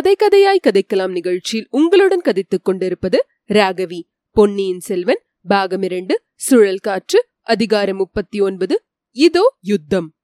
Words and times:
கதை 0.00 0.16
கதையாய் 0.18 0.60
கதைக்கலாம் 0.62 1.10
நிகழ்ச்சியில் 1.10 1.66
உங்களுடன் 1.70 2.20
கதைத்துக் 2.20 2.64
கொண்டிருப்பது 2.64 3.26
ராகவி. 3.48 4.00
பொன்னியின் 4.30 4.80
செல்வன் 4.80 5.22
பாகம் 5.48 5.82
இரண்டு 5.82 6.22
சுழல் 6.34 6.78
காற்று 6.78 7.26
அதிகாரம் 7.42 7.96
முப்பத்தி 7.96 8.40
ஒன்பது 8.40 8.84
இதோ 9.16 9.56
யுத்தம். 9.60 10.14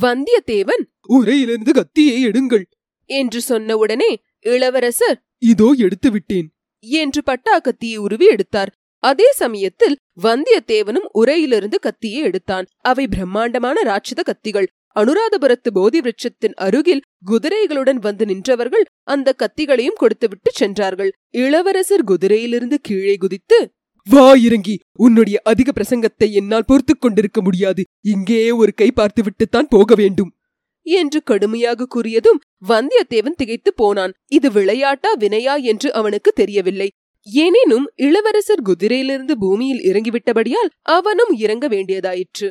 வந்தியத்தேவன் 0.00 0.82
உரையிலிருந்து 1.08 1.72
கத்தியை 1.72 2.26
எடுங்கள். 2.26 2.62
என்று 3.04 3.40
சொன்னவுடனே 3.48 4.14
இளவரசர் 4.40 5.22
இதோ 5.38 5.74
எடுத்து 5.78 6.10
விட்டேன் 6.10 6.54
என்று 6.78 7.22
பட்டா 7.22 7.58
கத்தியை 7.58 7.96
உருவி 7.96 8.26
எடுத்தார். 8.26 8.74
அதே 8.98 9.32
சமயத்தில் 9.32 9.96
வந்தியத்தேவனும் 10.22 11.06
உரையிலிருந்து 11.14 11.78
கத்தியை 11.80 12.22
எடுத்தான். 12.22 12.66
அவை 12.78 13.08
பிரம்மாண்டமான 13.08 13.80
ராட்சத 13.82 14.22
கத்திகள். 14.22 14.66
அனுராதபுரத்து 14.98 15.70
போதி 15.72 16.00
விருட்சத்தின் 16.00 16.54
அருகில் 16.54 17.02
குதிரைகளுடன் 17.30 17.96
வந்து 17.96 18.24
நின்றவர்கள் 18.24 18.84
அந்த 19.02 19.34
கத்திகளையும் 19.38 19.96
கொடுத்துவிட்டு 19.96 20.50
சென்றார்கள். 20.54 21.12
இளவரசர் 21.30 22.04
குதிரையிலிருந்து 22.04 22.74
கீழே 22.82 23.16
குதித்து 23.16 23.70
வா 24.06 24.34
இறங்கி. 24.34 24.80
உன்னுடைய 24.98 25.40
அதிக 25.44 25.72
பிரசங்கத்தை 25.72 26.30
என்னால் 26.30 26.64
பொறுத்துக் 26.66 27.00
கொண்டிருக்க 27.00 27.42
முடியாது. 27.42 27.82
இங்கேயே 28.00 28.50
ஒரு 28.50 28.74
கை 28.74 28.90
பார்த்துவிட்டுத்தான் 28.94 29.68
போக 29.68 29.94
வேண்டும். 29.94 30.34
என்று 30.82 31.22
கடுமையாக 31.22 31.86
கூறியதும் 31.94 32.40
வந்தியத்தேவன் 32.68 33.36
திகைத்து 33.36 33.74
போனான். 33.74 34.12
இது 34.26 34.52
விளையாட்டா 34.52 35.16
வினையா? 35.16 35.62
என்று 35.62 35.92
அவனுக்கு 35.92 36.32
தெரியவில்லை. 36.32 36.90
எனினும் 37.26 37.90
இளவரசர் 37.94 38.62
குதிரையிலிருந்து 38.62 39.32
பூமியில் 39.32 39.80
இறங்கிவிட்டபடியால் 39.80 40.70
அவனும் 40.82 41.32
இறங்க 41.32 41.68
வேண்டியதாயிற்று. 41.68 42.48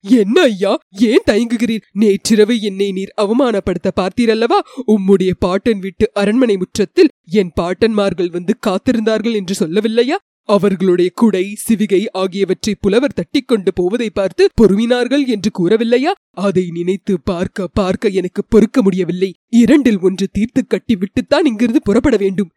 என்ன 0.00 0.42
ஐயா 0.42 0.80
ஏன் 0.90 1.22
தயங்குகிறீர்? 1.26 1.80
நேற்றிரவு 1.92 2.60
என்னை 2.60 2.92
நீர் 2.92 3.14
அவமானப்படுத்த 3.16 3.90
பார்த்தீரல்லவா? 3.96 4.58
உம்முடைய 4.86 5.30
பாட்டன் 5.38 5.78
வீட்டு 5.78 6.10
அரண்மனை 6.14 6.56
முற்றத்தில் 6.56 7.08
என் 7.24 7.52
பாட்டன்மார்கள் 7.60 8.30
வந்து 8.30 8.56
காத்திருந்தார்கள் 8.66 9.34
என்று 9.34 9.66
சொல்லவில்லையா? 9.66 10.16
அவர்களுடைய 10.44 11.10
குடை 11.14 11.56
சிவிகை 11.68 12.04
ஆகியவற்றை 12.12 12.74
புலவர் 12.80 13.14
தட்டிக் 13.14 13.48
கொண்டு 13.48 13.72
போவதை 13.72 14.10
பார்த்து 14.10 14.48
பொறுமினார்கள் 14.62 15.26
என்று 15.26 15.50
கூறவில்லையா? 15.58 16.12
அதை 16.30 16.68
நினைத்து 16.70 17.20
பார்க்க 17.20 17.68
பார்க்க 17.72 18.08
எனக்கு 18.08 18.44
பொறுக்க 18.48 18.82
முடியவில்லை. 18.82 19.34
இரண்டில் 19.48 20.00
ஒன்று 20.00 20.28
தீர்த்து 20.32 20.66
கட்டி 20.66 20.96
விட்டுத்தான் 20.96 21.44
இங்கிருந்து 21.44 21.82
புறப்பட 21.82 22.16
வேண்டும். 22.16 22.50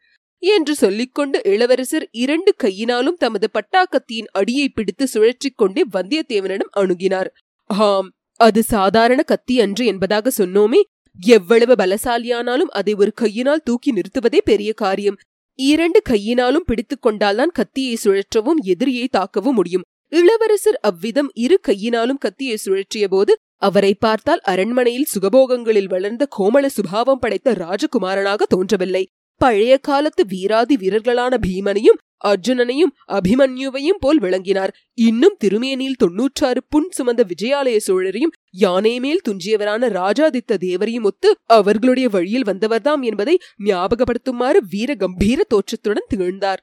என்று 0.43 0.75
சொல்லிக்கொண்டு 0.75 1.41
இளவரசர் 1.43 2.07
இரண்டு 2.11 2.53
கையினாலும் 2.57 3.15
தமது 3.15 3.47
பட்டாக்கத்தியின் 3.53 4.29
அடியை 4.31 4.69
பிடித்து 4.69 5.07
சுழற்றிக் 5.07 5.57
கொண்டே 5.57 5.83
வந்தியத்தேவனிடம் 5.93 6.71
அணுகினார். 6.77 7.29
ஆம் 7.65 8.09
அது 8.39 8.63
சாதாரண 8.63 9.23
கத்தி 9.23 9.59
அன்று 9.59 9.85
என்பதாக 9.85 10.31
சொன்னோமே 10.37 10.81
எவ்வளவு 11.19 11.75
பலசாலியானாலும் 11.75 12.71
அதை 12.71 12.93
ஒரு 12.93 13.11
கையினால் 13.13 13.61
தூக்கி 13.63 13.91
நிறுத்துவதே 13.93 14.39
பெரிய 14.43 14.73
காரியம். 14.73 15.17
இரண்டு 15.59 16.01
கையினாலும் 16.01 16.63
பிடித்துக் 16.65 17.01
கொண்டால்தான் 17.01 17.53
கத்தியை 17.53 17.97
சுழற்றவும் 18.03 18.61
எதிரியை 18.63 19.07
தாக்கவும் 19.17 19.51
முடியும். 19.51 19.85
இளவரசர் 20.09 20.79
அவ்விதம் 20.81 21.31
இரு 21.33 21.59
கையினாலும் 21.59 22.17
கத்தியை 22.17 22.57
சுழற்றிய 22.65 23.05
போது 23.07 23.35
அவரை 23.55 23.93
பார்த்தால் 23.93 24.41
அரண்மனையில் 24.41 25.11
சுகபோகங்களில் 25.13 25.89
வளர்ந்த 25.89 26.27
கோமள 26.37 26.65
சுபாவம் 26.65 27.19
படைத்த 27.19 27.53
ராஜகுமாரனாக 27.53 28.47
தோன்றவில்லை. 28.47 29.03
பழைய 29.43 29.77
காலத்து 29.77 30.23
வீராதி 30.25 30.75
வீரர்களான 30.75 31.37
பீமனையும் 31.47 31.99
அர்ஜுனனையும் 32.25 32.91
அபிமன்யுவையும் 33.07 33.99
போல் 33.99 34.19
விளங்கினார். 34.19 34.73
இன்னும் 34.93 35.37
திருமேனியில் 35.43 35.99
தொன்னூற்றாறு 36.03 36.61
புண் 36.69 36.89
சுமந்த 36.97 37.21
விஜயாலய 37.31 37.79
சோழரையும் 37.87 38.35
யானை 38.57 38.99
மேல் 38.99 39.21
துஞ்சியவரான 39.29 39.89
ராஜாதித்த 39.99 40.57
தேவரையும் 40.59 41.03
ஒத்து 41.03 41.29
அவர்களுடைய 41.45 42.09
வழியில் 42.09 42.43
வந்தவர்தாம் 42.43 43.01
என்பதை 43.01 43.35
ஞாபகப்படுத்துமாறு 43.63 44.59
வீர 44.69 44.95
கம்பீர 44.95 45.43
தோற்றத்துடன் 45.43 46.09
திகழ்ந்தார். 46.09 46.61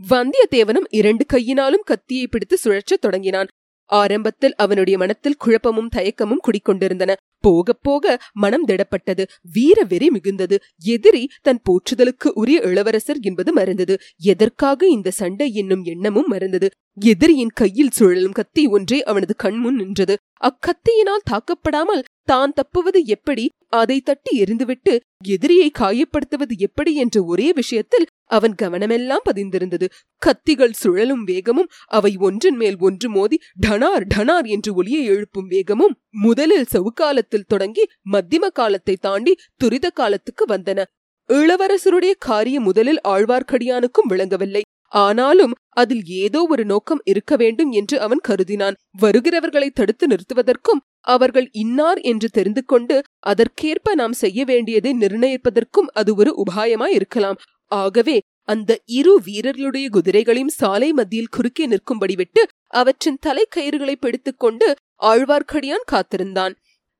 வந்தியத்தேவனும் 0.00 0.88
இரண்டு 0.90 1.26
கையினாலும் 1.26 1.86
கத்தியை 1.86 2.26
பிடித்து 2.26 2.58
சுழற்றத் 2.64 3.04
தொடங்கினான். 3.06 3.48
ஆரம்பத்தில் 3.90 4.54
அவனுடைய 4.54 4.98
மனத்தில் 4.98 5.40
குழப்பமும் 5.44 5.90
தயக்கமும் 5.96 6.44
குடிக்கொண்டிருந்தன. 6.46 7.14
போக 7.40 7.72
போக 7.72 8.22
மனம் 8.32 8.66
திடப்பட்டது. 8.66 9.24
வீர 9.52 9.84
வெறி 9.88 10.08
மிகுந்தது. 10.08 10.56
எதிரி 10.82 11.28
தன் 11.42 11.60
போற்றுதலுக்கு 11.70 12.28
உரிய 12.34 12.60
இளவரசர் 12.60 13.18
என்பது 13.20 13.52
மறந்தது. 13.52 13.98
எதற்காக 14.16 14.86
இந்த 14.86 15.10
சண்டை 15.10 15.54
என்னும் 15.54 15.84
எண்ணமும் 15.84 16.26
மறந்தது. 16.26 16.70
எதிரியின் 17.04 17.50
கையில் 17.54 17.90
சுழலும் 17.90 18.32
கத்தி 18.32 18.66
ஒன்றே 18.66 19.02
அவனது 19.02 19.34
கண்முன் 19.36 19.74
நின்றது. 19.74 20.16
அக்கத்தியினால் 20.40 21.26
தாக்கப்படாமல் 21.30 22.02
தான் 22.24 22.52
தப்புவது 22.52 23.04
எப்படி? 23.04 23.50
அதை 23.68 24.00
தட்டி 24.00 24.42
எரிந்துவிட்டு 24.42 24.98
எதிரியை 25.24 25.70
காயப்படுத்துவது 25.78 26.54
எப்படி 26.56 26.94
என்ற 26.94 27.24
ஒரே 27.24 27.52
விஷயத்தில் 27.52 28.06
அவன் 28.24 28.54
கவனமெல்லாம் 28.62 29.26
பதிந்திருந்தது. 29.30 29.86
கத்திகள் 30.26 30.72
சுழலும் 30.72 31.24
வேகமும் 31.24 31.70
அவை 31.86 32.16
ஒன்றின் 32.16 32.56
மேல் 32.56 32.78
ஒன்று 32.78 33.10
மோதி 33.10 33.38
டனார் 33.66 34.06
டனார் 34.14 34.46
என்று 34.46 34.74
ஒலியை 34.74 35.04
எழுப்பும் 35.04 35.46
வேகமும் 35.46 35.96
முதலில் 36.10 36.70
சவுக்காலத்தில் 36.72 37.48
தொடங்கி 37.48 37.86
மத்திம 38.12 38.46
காலத்தை 38.46 38.96
தாண்டி 39.00 39.38
துரித 39.56 39.90
காலத்துக்கு 39.90 40.46
வந்தன. 40.48 40.82
இளவரசருடைய 41.28 42.12
காரியம் 42.18 42.62
முதலில் 42.62 43.00
ஆழ்வார்க்கடியானுக்கும் 43.04 44.08
விளங்கவில்லை. 44.08 44.62
ஆனாலும் 44.92 45.54
அதில் 45.68 46.04
ஏதோ 46.04 46.46
ஒரு 46.48 46.64
நோக்கம் 46.64 47.02
இருக்க 47.04 47.36
வேண்டும் 47.36 47.70
என்று 47.70 48.00
அவன் 48.00 48.22
கருதினான். 48.28 48.76
வருகிறவர்களை 49.02 49.68
தடுத்து 49.70 50.06
நிறுத்துவதற்கும் 50.06 50.82
அவர்கள் 51.06 51.48
இன்னார் 51.52 52.00
என்று 52.00 52.28
தெரிந்து 52.28 52.64
கொண்டு 52.64 52.96
அதற்கேற்ப 53.18 53.94
நாம் 53.94 54.12
செய்ய 54.12 54.44
வேண்டியதை 54.44 54.92
நிர்ணயிப்பதற்கும் 54.94 55.88
அது 55.92 56.14
ஒரு 56.14 56.32
உபாயமாய் 56.44 56.94
இருக்கலாம். 56.94 57.38
ஆகவே 57.72 58.16
அந்த 58.42 58.72
இரு 58.90 59.14
வீரர்களுடைய 59.24 59.86
குதிரைகளையும் 59.88 60.56
சாலை 60.60 60.92
மத்தியில் 60.92 61.34
குறுக்கே 61.36 61.66
நிற்கும்படி 61.66 62.14
விட்டு 62.14 62.42
அவற்றின் 62.66 63.18
தலைக்கயிறுகளை 63.26 63.94
பிடித்துக் 64.00 64.38
கொண்டு 64.38 64.68
ஆழ்வார்க்கடியான் 65.02 65.86
காத்திருந்தான். 65.86 66.54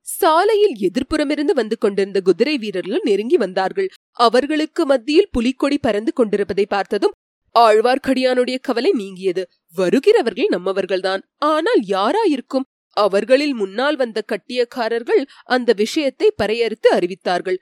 சாலையில் 0.08 0.76
எதிர்ப்புறமிருந்து 0.80 1.54
வந்து 1.54 1.78
கொண்டிருந்த 1.78 2.20
குதிரை 2.20 2.54
வீரர்கள் 2.58 3.02
நெருங்கி 3.04 3.36
வந்தார்கள். 3.36 3.88
அவர்களுக்கு 4.18 4.86
மத்தியில் 4.86 5.32
புலிக்கொடி 5.32 5.78
பறந்து 5.78 6.12
கொண்டிருப்பதை 6.12 6.66
பார்த்ததும் 6.66 7.16
ஆழ்வார்க்கடியானுடைய 7.58 8.56
கவலை 8.60 8.90
நீங்கியது. 8.92 9.42
வருகிறவர்கள் 9.74 10.50
நம்மவர்கள்தான். 10.50 11.22
ஆனால் 11.36 11.82
யாராயிருக்கும்? 11.88 12.66
அவர்களில் 12.96 13.54
முன்னால் 13.54 13.96
வந்த 13.96 14.22
கட்டியக்காரர்கள் 14.32 15.22
அந்த 15.44 15.72
விஷயத்தை 15.72 16.28
பறையறுத்து 16.42 16.88
அறிவித்தார்கள். 16.92 17.58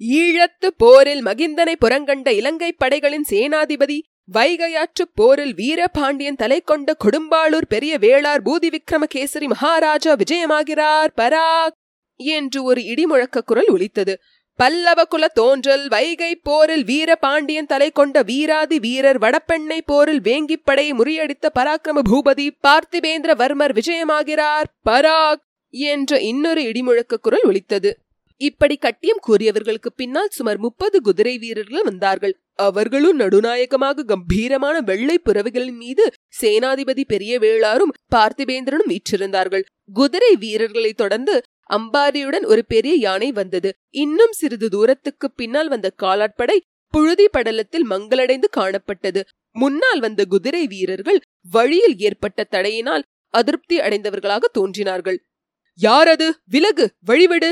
ஈழத்து 0.00 0.68
போரில் 0.76 1.22
மகிந்தனை 1.24 1.74
புறங்கண்ட 1.84 2.28
இலங்கை 2.30 2.70
படைகளின் 2.72 3.26
சேனாதிபதி 3.30 3.98
வைகையாற்று 4.32 5.04
போரில் 5.14 5.54
வீரபாண்டியன் 5.54 6.36
தலை 6.36 6.60
கொண்ட 6.60 6.96
கொடும்பாளூர் 7.04 7.68
பெரிய 7.68 7.98
வேளார் 7.98 8.42
பூதி 8.44 8.68
விக்ரமகேசரி 8.68 9.46
மகாராஜா 9.46 10.12
விஜயமாகிறார் 10.14 11.12
பராக்! 11.16 11.76
என்று 12.20 12.62
ஒரு 12.62 12.80
இடிமுழக்க 12.80 13.38
குரல் 13.44 13.68
ஒலித்தது. 13.68 14.14
பல்லவ 14.60 15.04
குல 15.04 15.28
தோன்றல் 15.28 15.88
வைகை 15.88 16.36
போரில் 16.36 16.84
வீர 16.84 17.16
பாண்டியன் 17.16 17.66
தலை 17.66 17.90
கொண்ட 17.90 18.22
வீராதி 18.22 18.78
வீரர் 18.78 19.18
வடப்பெண்ணை 19.18 19.78
போரில் 19.86 20.20
வேங்கிப் 20.20 20.64
படையை 20.64 20.92
முறியடித்த 20.92 21.46
பராக்கிரம 21.58 22.00
பூபதி 22.10 22.46
பார்த்திபேந்திர 22.66 23.34
வர்மர் 23.38 23.74
விஜயமாகிறார். 23.78 24.68
பராக் 24.90 25.42
என்ற 25.70 26.20
இன்னொரு 26.20 26.62
இடிமுழக்க 26.62 27.16
குரல் 27.20 27.44
ஒலித்தது. 27.44 27.98
இப்படி 28.40 28.76
கட்டியம் 28.76 29.20
கூறியவர்களுக்கு 29.28 29.90
பின்னால் 29.96 30.28
சுமார் 30.28 30.58
முப்பது 30.58 31.00
குதிரை 31.00 31.38
வீரர்கள் 31.38 31.82
வந்தார்கள். 31.82 32.34
அவர்களும் 32.54 33.16
நடுநாயகமாக 33.16 34.02
கம்பீரமான 34.02 34.80
வெள்ளை 34.80 35.18
புறவைகளின் 35.18 35.76
மீது 35.76 36.12
சேனாதிபதி 36.40 37.04
பெரிய 37.06 37.38
வேளாரும் 37.38 37.96
பார்த்திபேந்திரனும் 38.16 38.92
வீற்றிருந்தார்கள். 38.92 39.64
குதிரை 39.92 40.36
வீரர்களை 40.36 40.92
தொடர்ந்து 40.92 41.42
அம்பாரியுடன் 41.70 42.44
ஒரு 42.44 42.64
பெரிய 42.64 42.94
யானை 42.98 43.32
வந்தது. 43.32 43.70
இன்னும் 43.96 44.32
சிறிது 44.32 44.68
தூரத்துக்கு 44.68 45.26
பின்னால் 45.30 45.68
வந்த 45.68 45.88
காலாட்படை 46.02 46.56
புழுதி 46.94 47.26
படலத்தில் 47.32 47.86
மங்களடைந்து 47.90 48.48
காணப்பட்டது. 48.56 49.20
முன்னால் 49.56 50.00
வந்த 50.00 50.24
குதிரை 50.24 50.66
வீரர்கள் 50.66 51.20
வழியில் 51.50 51.96
ஏற்பட்ட 51.98 52.46
தடையினால் 52.50 53.04
அதிருப்தி 53.34 53.76
அடைந்தவர்களாக 53.80 54.48
தோன்றினார்கள். 54.52 55.18
யாரது? 55.78 56.28
விலகு! 56.44 56.86
வழிவிடு! 57.06 57.50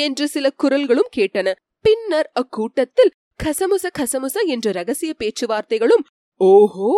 என்று 0.00 0.28
சில 0.28 0.46
குரல்களும் 0.58 1.12
கேட்டன. 1.16 1.48
பின்னர் 1.84 2.28
அக்கூட்டத்தில் 2.40 3.12
கசமுச 3.40 3.86
கசமுச 3.98 4.36
என்ற 4.46 4.70
ரகசிய 4.72 5.12
பேச்சுவார்த்தைகளும் 5.18 6.04
ஓஹோ! 6.40 6.90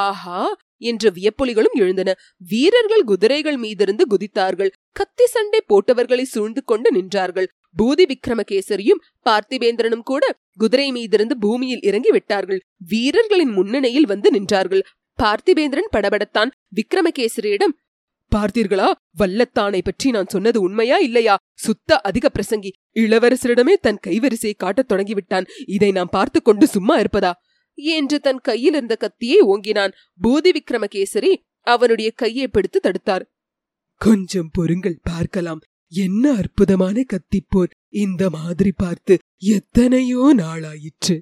ஆஹா! 0.00 0.40
என்ற 0.80 1.10
வியப்பொலிகளும் 1.10 1.76
எழுந்தன. 1.78 2.14
வீரர்கள் 2.50 3.04
குதிரைகள் 3.04 3.58
மீதிருந்து 3.60 4.06
குதித்தார்கள். 4.10 4.70
கத்தி 4.92 5.26
சண்டை 5.26 5.60
போட்டவர்களை 5.68 6.22
சூழ்ந்து 6.22 6.64
கொண்டு 6.64 6.90
நின்றார்கள். 6.92 7.48
பூதி 7.78 8.04
விக்ரமகேசரியும் 8.12 9.02
பார்த்திபேந்திரனும் 9.24 10.06
கூட 10.10 10.24
குதிரை 10.56 10.88
மீதிருந்து 10.92 11.36
பூமியில் 11.40 11.82
இறங்கி 11.82 12.10
விட்டார்கள். 12.10 12.60
வீரர்களின் 12.88 13.50
முன்னணியில் 13.50 14.06
வந்து 14.06 14.30
நின்றார்கள். 14.30 14.82
பார்த்திபேந்திரன் 15.18 15.92
படபடத்தான் 15.92 16.50
விக்ரமகேசரியிடம் 16.74 17.76
பார்த்தீர்களா? 18.32 18.88
வல்லத்தானை 19.18 19.80
பற்றி 19.84 20.10
நான் 20.10 20.28
சொன்னது 20.28 20.60
உண்மையா 20.60 20.96
இல்லையா? 20.96 21.34
சுத்த 21.58 22.00
அதிக 22.00 22.26
பிரசங்கி. 22.28 22.70
இளவரசரிடமே 22.94 23.74
தன் 23.80 23.98
கைவரிசையை 24.06 24.52
காட்டத் 24.56 24.92
தொடங்கிவிட்டான். 24.92 25.46
இதை 25.66 25.90
நாம் 25.90 26.12
பார்த்து 26.12 26.42
கொண்டு 26.42 26.66
சும்மா 26.66 26.98
இருப்பதா? 26.98 27.32
என்று 27.78 28.16
தன் 28.20 28.40
கையில் 28.40 28.74
இருந்த 28.74 28.96
கத்தியை 28.96 29.40
ஓங்கினான். 29.52 29.94
பூதி 30.20 30.50
விக்ரமகேசரி 30.50 31.32
அவனுடைய 31.66 32.10
கையை 32.14 32.46
பிடித்து 32.48 32.80
தடுத்தார். 32.82 33.24
கொஞ்சம் 34.00 34.52
பொறுங்கள் 34.52 35.02
பார்க்கலாம். 35.02 35.60
என்ன 35.92 36.24
அற்புதமான 36.32 37.02
கத்திப்போர் 37.12 37.74
இந்த 38.04 38.22
மாதிரி 38.30 38.72
பார்த்து 38.72 39.14
எத்தனையோ 39.52 40.24
நாளாயிற்று. 40.34 41.16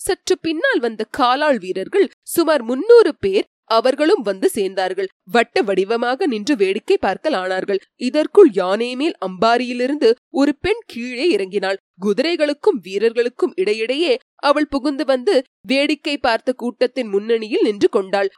சற்று 0.00 0.34
பின்னால் 0.40 0.80
வந்த 0.80 1.02
காலாள் 1.18 1.58
வீரர்கள் 1.58 2.06
சுமார் 2.22 2.62
முன்னூறு 2.62 3.12
பேர் 3.14 3.46
அவர்களும் 3.70 4.22
வந்து 4.22 4.46
சேர்ந்தார்கள். 4.54 5.08
வட்ட 5.30 5.62
வடிவமாக 5.62 6.26
நின்று 6.26 6.54
வேடிக்கை 6.56 6.96
பார்க்கலானார்கள் 7.02 7.80
இதற்குள் 8.00 8.50
யானை 8.52 8.88
மேல் 8.96 9.16
அம்பாரியிலிருந்து 9.26 10.08
ஒரு 10.32 10.52
பெண் 10.60 10.82
கீழே 10.86 11.26
இறங்கினாள். 11.36 11.78
குதிரைகளுக்கும் 12.00 12.80
வீரர்களுக்கும் 12.80 13.54
இடையிடையே 13.54 14.12
அவள் 14.42 14.66
புகுந்து 14.66 15.04
வந்து 15.04 15.34
வேடிக்கை 15.66 16.16
பார்த்த 16.18 16.52
கூட்டத்தின் 16.52 17.08
முன்னணியில் 17.08 17.62
நின்று 17.62 17.88
கொண்டாள். 17.88 18.30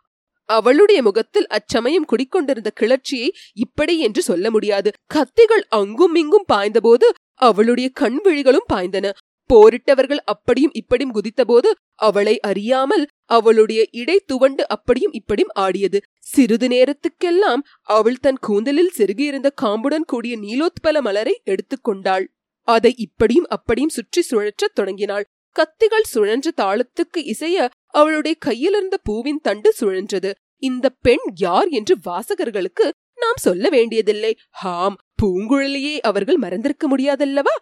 அவளுடைய 0.49 1.01
முகத்தில் 1.03 1.49
அச்சமயம் 1.49 2.09
குடிக்கொண்டிருந்த 2.13 2.71
கிளர்ச்சியை 2.75 3.29
இப்படி 3.57 3.95
என்று 3.99 4.23
சொல்ல 4.23 4.51
முடியாது. 4.51 4.91
கத்திகள் 5.15 5.65
அங்கும் 5.69 6.15
இங்கும் 6.15 6.49
பாய்ந்தபோது 6.53 7.07
அவளுடைய 7.41 7.89
கண் 7.93 8.19
விழிகளும் 8.25 8.71
பாய்ந்தன. 8.73 9.07
போரிட்டவர்கள் 9.51 10.21
அப்படியும் 10.25 10.75
இப்படியும் 10.75 11.15
குதித்தபோது 11.15 11.71
அவளை 12.03 12.35
அறியாமல் 12.41 13.05
அவளுடைய 13.31 13.81
இடை 13.93 14.17
துவண்டு 14.27 14.63
அப்படியும் 14.69 15.13
இப்படியும் 15.13 15.53
ஆடியது. 15.55 15.99
சிறிது 16.27 16.69
நேரத்துக்கெல்லாம் 16.69 17.63
அவள் 17.89 18.23
தன் 18.23 18.41
கூந்தலில் 18.41 18.95
செருகியிருந்த 18.97 19.51
காம்புடன் 19.63 20.07
கூடிய 20.07 20.37
நீலோத்பல 20.39 21.01
மலரை 21.01 21.35
எடுத்துக்கொண்டாள். 21.45 22.27
அதை 22.69 22.93
இப்படியும் 22.97 23.49
அப்படியும் 23.49 23.95
சுற்றி 23.97 24.21
சுழற்றத் 24.31 24.77
தொடங்கினாள். 24.79 25.27
கத்திகள் 25.59 26.11
சுழன்ற 26.15 26.49
தாளத்துக்கு 26.57 27.21
இசைய 27.33 27.69
அவளுடைய 27.89 28.37
கையிலிருந்த 28.41 28.97
பூவின் 29.03 29.41
தண்டு 29.41 29.71
சுழன்றது. 29.81 30.31
இந்த 30.63 30.87
பெண் 30.89 31.25
யார் 31.35 31.69
என்று 31.69 31.95
வாசகர்களுக்கு 32.05 32.87
நாம் 33.15 33.41
சொல்ல 33.41 33.69
வேண்டியதில்லை. 33.69 34.33
ஹாம் 34.51 34.97
பூங்குழலியை 35.23 35.99
அவர்கள் 36.01 36.37
மறந்திருக்க 36.37 36.85
முடியாதல்லவா? 36.89 37.55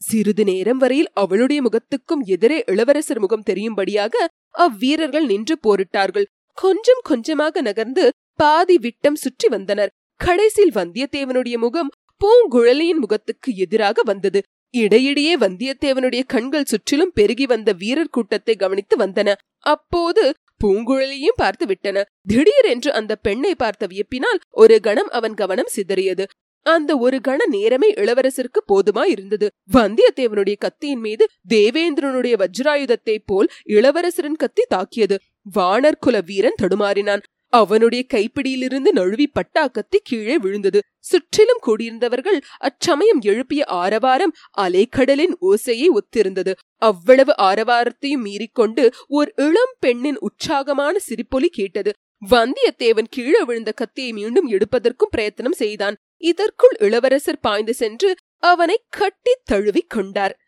சிறிது 0.00 0.44
நேரம் 0.44 0.78
வரையில் 0.78 1.10
அவளுடைய 1.12 1.60
முகத்துக்கும் 1.62 2.22
எதிரே 2.24 2.58
இளவரசர் 2.66 3.18
முகம் 3.18 3.46
தெரியும்படியாக 3.46 4.26
அவ்வீரர்கள் 4.58 5.26
நின்று 5.26 5.56
போரிட்டார்கள். 5.66 6.26
கொஞ்சம் 6.58 7.02
கொஞ்சமாக 7.02 7.60
நகர்ந்து 7.60 8.04
பாதி 8.34 8.76
விட்டம் 8.78 9.14
சுற்றி 9.14 9.48
வந்தனர். 9.48 9.92
கடைசியில் 10.20 10.74
வந்தியத்தேவனுடைய 10.74 11.56
முகம் 11.58 11.90
பூங்குழலியின் 12.20 13.00
முகத்துக்கு 13.00 13.50
எதிராக 13.54 14.02
வந்தது. 14.02 14.40
இடையிடையே 14.74 15.36
வந்தியத்தேவனுடைய 15.36 16.22
கண்கள் 16.26 16.64
சுற்றிலும் 16.64 17.12
பெருகி 17.14 17.46
வந்த 17.46 17.72
வீரர் 17.72 18.10
கூட்டத்தை 18.10 18.54
கவனித்து 18.56 18.96
வந்தன. 18.96 19.34
அப்போது 19.58 20.34
பூங்குழலியும் 20.64 21.36
பார்த்து 21.36 21.66
விட்டன. 21.66 22.04
திடீரென்று 22.26 22.92
அந்த 22.92 23.16
பெண்ணை 23.16 23.54
பார்த்த 23.54 23.86
வியப்பினால் 23.86 24.40
ஒரு 24.50 24.80
கணம் 24.80 25.08
அவன் 25.08 25.34
கவனம் 25.34 25.72
சிதறியது. 25.76 26.24
அந்த 26.66 26.98
ஒரு 26.98 27.20
கண 27.28 27.40
நேரமே 27.46 27.88
இளவரசருக்கு 27.92 28.60
போதுமா 28.68 29.04
இருந்தது 29.04 29.46
வந்தியத்தேவனுடைய 29.72 30.56
கத்தியின் 30.58 31.00
மீது 31.00 31.24
தேவேந்திரனுடைய 31.48 32.34
வஜ்ராயுதத்தை 32.42 33.16
போல் 33.24 33.48
இளவரசரின் 33.66 34.38
கத்தி 34.38 34.64
தாக்கியது. 34.68 35.18
வானர் 35.56 36.00
குல 36.00 36.20
வீரன் 36.20 36.60
தடுமாறினான். 36.62 37.22
அவனுடைய 37.50 38.04
கைப்பிடியிலிருந்து 38.14 38.92
நழுவி 38.92 39.26
பட்டா 39.26 39.66
கத்தி 39.66 40.00
கீழே 40.02 40.38
விழுந்தது. 40.38 40.80
சுற்றிலும் 40.98 41.60
கூடியிருந்தவர்கள் 41.66 42.40
அச்சமயம் 42.58 43.20
எழுப்பிய 43.20 43.64
ஆரவாரம் 43.64 44.34
அலைக்கடலின் 44.58 45.34
ஓசையை 45.40 45.86
ஒத்திருந்தது. 45.88 46.52
அவ்வளவு 46.76 47.34
ஆரவாரத்தையும் 47.38 48.24
மீறிக்கொண்டு 48.24 48.90
ஓர் 49.06 49.32
இளம் 49.36 49.74
பெண்ணின் 49.78 50.18
உற்சாகமான 50.18 50.98
சிரிப்பொலி 50.98 51.46
கேட்டது. 51.46 51.92
வந்தியத்தேவன் 52.30 53.06
கீழே 53.10 53.42
விழுந்த 53.44 53.72
கத்தியை 53.72 54.12
மீண்டும் 54.12 54.50
எடுப்பதற்கும் 54.50 55.10
பிரயத்தனம் 55.10 55.52
செய்தான். 55.52 55.96
இதற்குள் 56.16 56.76
இளவரசர் 56.78 57.40
பாய்ந்து 57.40 57.74
சென்று 57.74 58.14
அவனை 58.38 58.82
கட்டி 58.88 59.32
தழுவிக் 59.44 59.90
கொண்டார். 59.90 60.38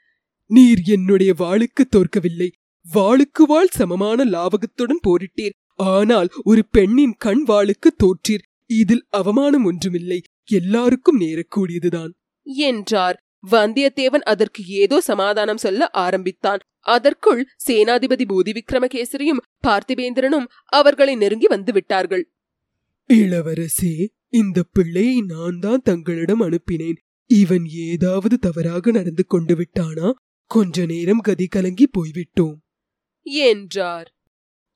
நீர் 0.47 0.81
என்னுடைய 0.85 1.35
வாளுக்கு 1.39 1.85
தோற்கவில்லை. 1.89 2.51
வாளுக்கு 2.95 3.43
வாழ் 3.47 3.69
சமமான 3.71 4.25
லாவகத்துடன் 4.25 5.01
போரிட்டீர். 5.09 5.59
ஆனால் 5.81 6.29
ஒரு 6.45 6.67
பெண்ணின் 6.71 7.15
கண் 7.19 7.45
வாளுக்கு 7.47 7.89
தோற்றீர். 7.97 8.47
இதில் 8.67 9.07
அவமானம் 9.11 9.65
ஒன்றுமில்லை. 9.65 10.23
எல்லாருக்கும் 10.45 11.21
நேரக்கூடியதுதான். 11.21 12.11
என்றார். 12.43 13.17
வந்தியத்தேவன் 13.51 14.27
அதற்கு 14.33 14.67
ஏதோ 14.67 15.01
சமாதானம் 15.01 15.57
சொல்ல 15.57 15.89
ஆரம்பித்தான். 15.89 16.59
அதற்குள் 16.81 17.49
சேனாதிபதி 17.69 18.25
பூதி 18.29 18.61
விக்ரமகேசரியும் 18.61 19.43
பார்த்திபேந்திரனும் 19.67 20.47
அவர்களை 20.65 21.15
நெருங்கி 21.15 21.47
வந்து 21.47 21.73
விட்டார்கள். 21.73 22.31
இளவரசே 23.09 24.07
இந்த 24.29 24.63
பிள்ளையை 24.63 25.21
நான் 25.21 25.59
தான் 25.59 25.83
தங்களிடம் 25.83 26.41
அனுப்பினேன். 26.41 26.97
இவன் 27.27 27.67
ஏதாவது 27.67 28.39
தவறாக 28.39 28.91
நடந்து 28.91 29.27
கொண்டு 29.27 29.57
விட்டானா? 29.57 30.13
கொஞ்ச 30.47 30.87
நேரம் 30.87 31.19
கதி 31.19 31.47
கலங்கி 31.47 31.89
போய்விட்டோம். 31.99 32.55
என்றார். 33.23 34.15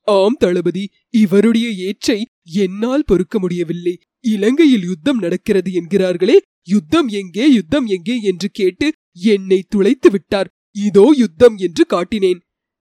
ஆம் 0.07 0.37
தளபதி 0.37 0.83
இவருடைய 1.23 1.67
ஏச்சை 1.87 2.17
என்னால் 2.63 3.05
பொறுக்க 3.05 3.39
முடியவில்லை. 3.39 3.93
இலங்கையில் 4.25 4.85
யுத்தம் 4.89 5.19
நடக்கிறது 5.19 5.69
என்கிறார்களே 5.71 6.37
யுத்தம் 6.67 7.09
எங்கே 7.19 7.45
யுத்தம் 7.49 7.87
எங்கே 7.87 8.15
என்று 8.21 8.47
கேட்டு 8.51 8.87
என்னை 9.33 9.59
துளைத்து 9.69 10.09
விட்டார். 10.09 10.49
இதோ 10.75 11.05
யுத்தம் 11.17 11.55
என்று 11.57 11.83
காட்டினேன். 11.93 12.39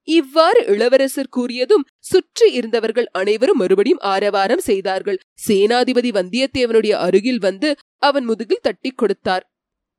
இவ்வாறு 0.09 0.61
இளவரசர் 0.67 1.35
கூறியதும் 1.37 1.85
சுற்றி 1.99 2.47
இருந்தவர்கள் 2.53 3.09
அனைவரும் 3.13 3.57
மறுபடியும் 3.57 4.03
ஆரவாரம் 4.15 4.65
செய்தார்கள். 4.69 5.19
சேனாதிபதி 5.47 6.11
வந்தியத்தேவனுடைய 6.19 6.95
அருகில் 7.07 7.39
வந்து 7.39 7.71
அவன் 7.99 8.25
முதுகில் 8.25 8.65
தட்டிக் 8.69 8.99
கொடுத்தார். 8.99 9.45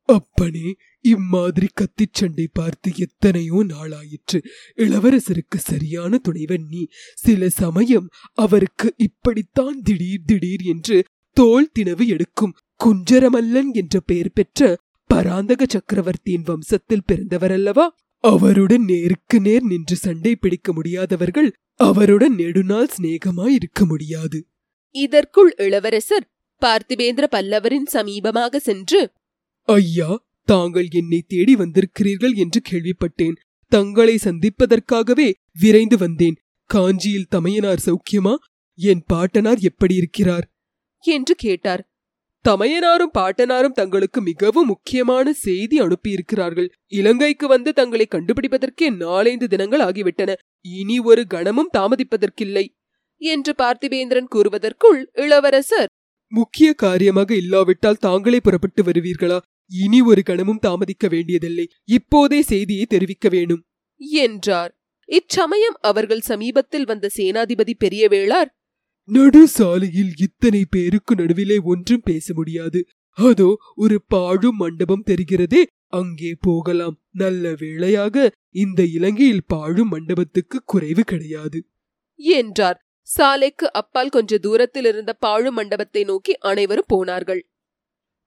அப்பனே 0.10 0.68
இம்மாதிரி 1.06 1.68
கத்திச் 1.74 2.14
சண்டை 2.14 2.46
பார்த்து 2.54 2.92
எத்தனையோ 2.96 3.60
நாளாயிற்று. 3.64 4.40
இளவரசருக்கு 4.76 5.58
சரியான 5.58 6.18
துணைவன் 6.18 6.66
நீ. 6.70 6.86
சில 7.16 7.50
சமயம் 7.50 8.08
அவருக்கு 8.34 8.94
இப்படித்தான் 8.98 9.82
திடீர் 9.82 10.26
திடீர் 10.26 10.64
என்று 10.64 10.98
தோல் 11.38 11.72
தினவு 11.80 12.06
எடுக்கும். 12.08 12.56
குஞ்சரமல்லன் 12.84 13.72
என்ற 13.72 14.00
பெயர் 14.00 14.34
பெற்ற 14.34 14.78
பராந்தக 15.10 15.66
சக்கரவர்த்தியின் 15.70 16.44
வம்சத்தில் 16.44 17.08
பிறந்தவரல்லவா? 17.08 17.86
அவருடன் 18.24 18.84
நேருக்கு 18.84 19.40
நேர் 19.40 19.64
நின்று 19.64 19.96
சண்டை 19.96 20.36
பிடிக்க 20.36 20.74
முடியாதவர்கள் 20.74 21.50
அவருடன் 21.80 22.36
நெடுநாள் 22.36 22.94
சிநேகமாய் 22.96 23.54
இருக்க 23.54 23.86
முடியாது. 23.86 24.40
இதற்குள் 24.96 25.52
இளவரசர் 25.58 26.26
பார்த்திபேந்திர 26.62 27.26
பல்லவரின் 27.32 27.90
சமீபமாக 27.94 28.56
சென்று 28.58 29.02
ஐயா 29.68 30.12
தாங்கள் 30.46 30.88
என்னை 30.92 31.24
தேடி 31.28 31.56
வந்திருக்கிறீர்கள் 31.56 32.34
என்று 32.34 32.62
கேள்விப்பட்டேன். 32.72 33.36
தங்களை 33.68 34.16
சந்திப்பதற்காகவே 34.16 35.34
விரைந்து 35.60 35.98
வந்தேன். 35.98 36.36
காஞ்சியில் 36.66 37.28
தமையனார் 37.30 37.84
சௌக்கியமா? 37.86 38.36
என் 38.78 39.04
பாட்டனார் 39.08 39.58
எப்படி 39.60 39.96
இருக்கிறார்? 39.96 40.46
என்று 41.00 41.36
கேட்டார். 41.36 41.90
தமையனாரும் 42.46 43.14
பாட்டனாரும் 43.18 43.72
தங்களுக்கு 43.72 44.22
மிகவும் 44.22 44.66
முக்கியமான 44.66 45.34
செய்தி 45.34 45.80
அனுப்பியிருக்கிறார்கள். 45.80 46.70
இலங்கைக்கு 46.88 47.48
வந்து 47.48 47.74
தங்களை 47.74 48.08
கண்டுபிடிப்பதற்கே 48.10 48.96
நாலைந்து 48.96 49.48
தினங்கள் 49.48 49.80
ஆகிவிட்டன. 49.80 50.34
இனி 50.62 51.00
ஒரு 51.00 51.28
கணமும் 51.28 51.70
தாமதிப்பதற்கில்லை. 51.78 52.68
என்று 53.18 53.56
பார்த்திபேந்திரன் 53.58 54.28
கூறுவதற்குள் 54.36 55.06
இளவரசர் 55.14 55.90
முக்கிய 56.28 56.74
காரியமாக 56.74 57.36
இல்லாவிட்டால் 57.36 57.98
தாங்களே 57.98 58.40
புறப்பட்டு 58.40 58.84
வருவீர்களா? 58.84 59.40
இனி 59.72 60.02
ஒரு 60.02 60.22
கணமும் 60.24 60.60
தாமதிக்க 60.60 61.08
வேண்டியதில்லை. 61.08 61.66
இப்போதே 61.84 62.42
செய்தியை 62.42 62.86
தெரிவிக்க 62.86 63.30
வேணும். 63.30 63.66
என்றார். 64.24 64.78
இச்சமயம் 65.10 65.78
அவர்கள் 65.82 66.20
சமீபத்தில் 66.20 66.86
வந்த 66.86 67.10
சேனாதிபதி 67.18 67.74
பெரிய 67.78 68.08
வேளார் 68.08 68.52
நடு 69.10 69.48
சாலையில் 69.48 70.14
இத்தனை 70.18 70.66
பேருக்கு 70.70 71.16
நடுவிலே 71.16 71.58
ஒன்றும் 71.58 72.02
பேச 72.04 72.34
முடியாது. 72.34 72.80
அதோ 73.18 73.50
ஒரு 73.76 73.98
பாழும் 74.08 74.56
மண்டபம் 74.56 75.04
தெரிகிறதே 75.06 75.62
அங்கே 75.88 76.32
போகலாம். 76.40 76.96
நல்ல 77.12 77.54
வேளையாக 77.60 78.32
இந்த 78.56 78.84
இலங்கையில் 78.84 79.48
பாழும் 79.48 79.88
மண்டபத்துக்கு 79.88 80.62
குறைவு 80.66 81.04
கிடையாது. 81.04 81.60
என்றார். 82.20 82.80
சாலைக்கு 83.08 83.72
அப்பால் 83.72 84.10
கொஞ்ச 84.10 84.38
தூரத்தில் 84.38 84.86
இருந்த 84.86 85.14
பாழு 85.14 85.52
மண்டபத்தை 85.52 86.04
நோக்கி 86.04 86.34
அனைவரும் 86.38 86.88
போனார்கள். 86.88 87.42